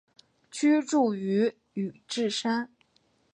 [0.49, 2.71] 居住于宇治山。